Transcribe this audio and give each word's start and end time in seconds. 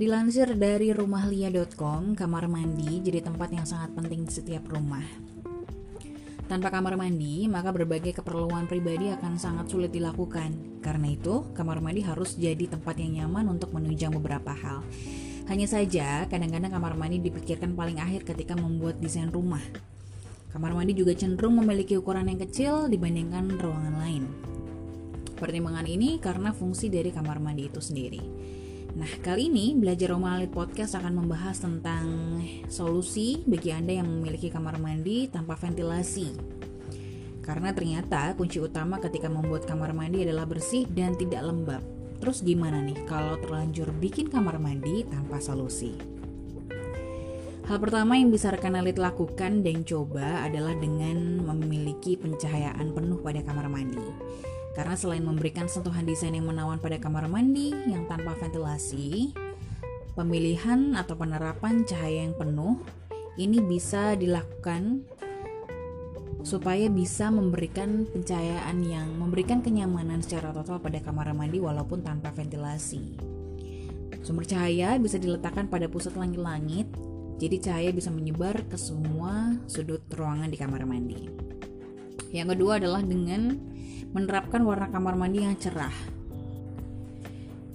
Dilansir 0.00 0.56
dari 0.56 0.96
rumahlia.com, 0.96 2.16
kamar 2.16 2.48
mandi 2.48 3.04
jadi 3.04 3.20
tempat 3.20 3.52
yang 3.52 3.68
sangat 3.68 3.92
penting 3.92 4.24
di 4.24 4.32
setiap 4.32 4.64
rumah. 4.72 5.04
Tanpa 6.48 6.72
kamar 6.72 6.96
mandi, 6.96 7.44
maka 7.44 7.68
berbagai 7.68 8.16
keperluan 8.16 8.64
pribadi 8.64 9.12
akan 9.12 9.36
sangat 9.36 9.68
sulit 9.68 9.92
dilakukan. 9.92 10.80
Karena 10.80 11.04
itu, 11.04 11.52
kamar 11.52 11.84
mandi 11.84 12.00
harus 12.00 12.32
jadi 12.40 12.64
tempat 12.72 12.96
yang 12.96 13.28
nyaman 13.28 13.52
untuk 13.52 13.76
menunjang 13.76 14.16
beberapa 14.16 14.56
hal. 14.56 14.80
Hanya 15.52 15.68
saja, 15.68 16.24
kadang-kadang 16.32 16.72
kamar 16.72 16.96
mandi 16.96 17.20
dipikirkan 17.20 17.76
paling 17.76 18.00
akhir 18.00 18.24
ketika 18.24 18.56
membuat 18.56 19.04
desain 19.04 19.28
rumah. 19.28 19.60
Kamar 20.48 20.72
mandi 20.72 20.96
juga 20.96 21.12
cenderung 21.12 21.60
memiliki 21.60 22.00
ukuran 22.00 22.24
yang 22.24 22.40
kecil 22.40 22.88
dibandingkan 22.88 23.52
ruangan 23.52 24.00
lain. 24.00 24.24
Pertimbangan 25.36 25.84
ini 25.84 26.16
karena 26.24 26.56
fungsi 26.56 26.88
dari 26.88 27.12
kamar 27.12 27.36
mandi 27.36 27.68
itu 27.68 27.84
sendiri. 27.84 28.48
Nah, 28.90 29.06
kali 29.22 29.46
ini 29.46 29.78
Belajar 29.78 30.10
Romalit 30.10 30.50
Podcast 30.50 30.98
akan 30.98 31.22
membahas 31.22 31.62
tentang 31.62 32.42
solusi 32.66 33.38
bagi 33.46 33.70
Anda 33.70 34.02
yang 34.02 34.10
memiliki 34.10 34.50
kamar 34.50 34.82
mandi 34.82 35.30
tanpa 35.30 35.54
ventilasi. 35.54 36.34
Karena 37.38 37.70
ternyata 37.70 38.34
kunci 38.34 38.58
utama 38.58 38.98
ketika 38.98 39.30
membuat 39.30 39.62
kamar 39.62 39.94
mandi 39.94 40.26
adalah 40.26 40.42
bersih 40.42 40.90
dan 40.90 41.14
tidak 41.14 41.46
lembab. 41.46 41.82
Terus 42.18 42.42
gimana 42.42 42.82
nih 42.82 43.06
kalau 43.06 43.38
terlanjur 43.38 43.94
bikin 43.94 44.26
kamar 44.26 44.58
mandi 44.58 45.06
tanpa 45.06 45.38
solusi? 45.38 45.94
Hal 47.70 47.78
pertama 47.78 48.18
yang 48.18 48.34
bisa 48.34 48.50
rekan 48.50 48.74
elit 48.74 48.98
lakukan 48.98 49.62
dan 49.62 49.86
coba 49.86 50.42
adalah 50.42 50.74
dengan 50.74 51.46
memiliki 51.46 52.18
pencahayaan 52.18 52.90
penuh 52.90 53.22
pada 53.22 53.38
kamar 53.46 53.70
mandi. 53.70 54.02
Karena 54.80 54.96
selain 54.96 55.20
memberikan 55.20 55.68
sentuhan 55.68 56.08
desain 56.08 56.32
yang 56.32 56.48
menawan 56.48 56.80
pada 56.80 56.96
kamar 56.96 57.28
mandi 57.28 57.68
yang 57.84 58.08
tanpa 58.08 58.32
ventilasi, 58.32 59.36
pemilihan 60.16 60.96
atau 60.96 61.20
penerapan 61.20 61.84
cahaya 61.84 62.24
yang 62.24 62.32
penuh 62.32 62.80
ini 63.36 63.60
bisa 63.60 64.16
dilakukan 64.16 65.04
supaya 66.40 66.88
bisa 66.88 67.28
memberikan 67.28 68.08
pencahayaan 68.08 68.80
yang 68.80 69.12
memberikan 69.20 69.60
kenyamanan 69.60 70.24
secara 70.24 70.48
total 70.56 70.80
pada 70.80 70.96
kamar 71.04 71.28
mandi 71.36 71.60
walaupun 71.60 72.00
tanpa 72.00 72.32
ventilasi. 72.32 73.20
Sumber 74.24 74.48
cahaya 74.48 74.96
bisa 74.96 75.20
diletakkan 75.20 75.68
pada 75.68 75.92
pusat 75.92 76.16
langit-langit, 76.16 76.88
jadi 77.36 77.56
cahaya 77.60 77.92
bisa 77.92 78.08
menyebar 78.08 78.64
ke 78.64 78.80
semua 78.80 79.60
sudut 79.68 80.00
ruangan 80.08 80.48
di 80.48 80.56
kamar 80.56 80.88
mandi. 80.88 81.49
Yang 82.30 82.56
kedua 82.56 82.78
adalah 82.78 83.02
dengan 83.02 83.58
menerapkan 84.14 84.62
warna 84.62 84.90
kamar 84.90 85.14
mandi 85.18 85.42
yang 85.42 85.58
cerah. 85.58 85.94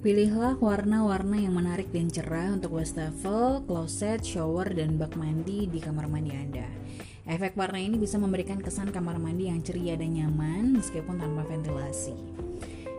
Pilihlah 0.06 0.62
warna-warna 0.62 1.42
yang 1.42 1.58
menarik 1.58 1.90
dan 1.90 2.14
cerah 2.14 2.54
untuk 2.54 2.78
wastafel, 2.78 3.66
kloset, 3.66 4.22
shower, 4.22 4.70
dan 4.70 5.02
bak 5.02 5.18
mandi 5.18 5.66
di 5.66 5.82
kamar 5.82 6.06
mandi 6.06 6.30
Anda. 6.30 6.70
Efek 7.26 7.58
warna 7.58 7.82
ini 7.82 7.98
bisa 7.98 8.22
memberikan 8.22 8.62
kesan 8.62 8.94
kamar 8.94 9.18
mandi 9.18 9.50
yang 9.50 9.66
ceria 9.66 9.98
dan 9.98 10.14
nyaman 10.14 10.78
meskipun 10.78 11.18
tanpa 11.18 11.42
ventilasi. 11.50 12.14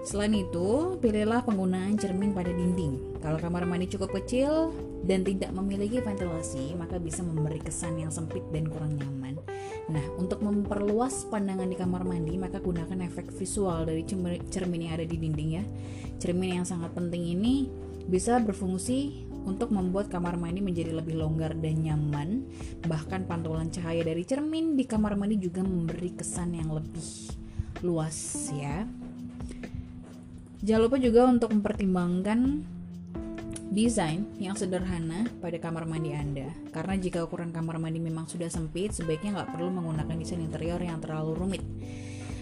Selain 0.06 0.30
itu, 0.38 0.94
pilihlah 1.02 1.42
penggunaan 1.42 1.98
cermin 1.98 2.30
pada 2.30 2.54
dinding. 2.54 3.18
Kalau 3.18 3.42
kamar 3.42 3.66
mandi 3.66 3.90
cukup 3.90 4.14
kecil 4.22 4.70
dan 5.02 5.26
tidak 5.26 5.50
memiliki 5.50 5.98
ventilasi, 5.98 6.78
maka 6.78 7.02
bisa 7.02 7.26
memberi 7.26 7.58
kesan 7.58 7.98
yang 7.98 8.14
sempit 8.14 8.46
dan 8.54 8.70
kurang 8.70 8.94
nyaman. 8.94 9.34
Nah, 9.90 10.06
untuk 10.14 10.46
memperluas 10.46 11.26
pandangan 11.26 11.66
di 11.66 11.74
kamar 11.74 12.06
mandi, 12.06 12.38
maka 12.38 12.62
gunakan 12.62 13.02
efek 13.02 13.34
visual 13.34 13.82
dari 13.82 14.06
cermin 14.46 14.86
yang 14.86 14.94
ada 14.94 15.02
di 15.02 15.18
dinding 15.18 15.50
ya. 15.58 15.64
Cermin 16.22 16.62
yang 16.62 16.66
sangat 16.66 16.94
penting 16.94 17.26
ini 17.26 17.66
bisa 18.06 18.38
berfungsi 18.38 19.26
untuk 19.42 19.74
membuat 19.74 20.06
kamar 20.06 20.38
mandi 20.38 20.62
menjadi 20.62 20.94
lebih 20.94 21.18
longgar 21.18 21.58
dan 21.58 21.82
nyaman. 21.82 22.46
Bahkan 22.86 23.26
pantulan 23.26 23.74
cahaya 23.74 24.06
dari 24.06 24.22
cermin 24.22 24.78
di 24.78 24.86
kamar 24.86 25.18
mandi 25.18 25.34
juga 25.42 25.66
memberi 25.66 26.14
kesan 26.14 26.54
yang 26.54 26.70
lebih 26.70 27.34
luas 27.82 28.50
ya. 28.54 28.86
Jangan 30.66 30.82
lupa 30.82 30.98
juga 30.98 31.30
untuk 31.30 31.54
mempertimbangkan 31.54 32.40
Desain 33.66 34.22
yang 34.38 34.54
sederhana 34.54 35.26
pada 35.42 35.58
kamar 35.58 35.90
mandi 35.90 36.14
Anda, 36.14 36.48
karena 36.70 36.94
jika 37.02 37.26
ukuran 37.26 37.50
kamar 37.50 37.82
mandi 37.82 37.98
memang 37.98 38.30
sudah 38.30 38.46
sempit, 38.46 38.94
sebaiknya 38.94 39.36
nggak 39.36 39.58
perlu 39.58 39.74
menggunakan 39.74 40.16
desain 40.16 40.38
interior 40.38 40.78
yang 40.78 41.02
terlalu 41.02 41.34
rumit. 41.34 41.62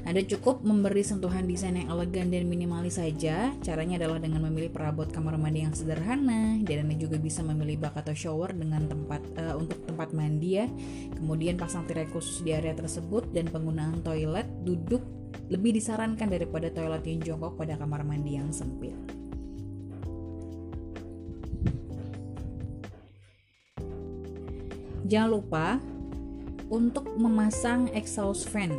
Anda 0.05 0.21
cukup 0.21 0.61
memberi 0.61 1.01
sentuhan 1.01 1.49
desain 1.49 1.81
yang 1.81 1.89
elegan 1.89 2.29
dan 2.29 2.45
minimalis 2.45 3.01
saja. 3.01 3.57
Caranya 3.65 3.97
adalah 4.05 4.21
dengan 4.21 4.45
memilih 4.45 4.69
perabot 4.69 5.09
kamar 5.09 5.41
mandi 5.41 5.65
yang 5.65 5.73
sederhana, 5.73 6.61
dan 6.61 6.85
Anda 6.85 6.97
juga 7.01 7.17
bisa 7.17 7.41
memilih 7.41 7.89
bak 7.89 8.05
atau 8.05 8.12
shower 8.12 8.53
dengan 8.53 8.85
tempat 8.85 9.25
uh, 9.41 9.56
untuk 9.56 9.81
tempat 9.89 10.12
mandi 10.12 10.61
ya. 10.61 10.69
Kemudian 11.17 11.56
pasang 11.56 11.89
tirai 11.89 12.05
khusus 12.12 12.45
di 12.45 12.53
area 12.53 12.77
tersebut 12.77 13.33
dan 13.33 13.49
penggunaan 13.49 14.05
toilet 14.05 14.45
duduk 14.61 15.24
lebih 15.53 15.77
disarankan 15.77 16.28
daripada 16.31 16.72
toilet 16.72 17.05
yang 17.05 17.21
jongkok 17.21 17.60
pada 17.60 17.77
kamar 17.77 18.00
mandi 18.06 18.41
yang 18.41 18.49
sempit. 18.49 18.97
Jangan 25.05 25.31
lupa 25.31 25.66
untuk 26.72 27.05
memasang 27.21 27.93
exhaust 27.93 28.49
fan 28.49 28.72